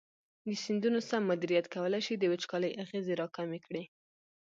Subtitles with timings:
[0.45, 3.83] د سیندونو سم مدیریت کولی شي د وچکالۍ اغېزې راکمې کړي.